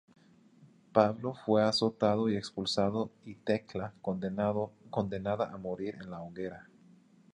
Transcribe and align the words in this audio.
Pablo 0.93 1.35
fue 1.35 1.63
azotado 1.63 2.27
y 2.27 2.35
expulsado 2.35 3.11
y 3.23 3.35
Tecla 3.35 3.93
condenada 4.01 5.53
a 5.53 5.57
morir 5.57 5.93
en 6.01 6.09
la 6.09 6.21
hoguera. 6.23 6.67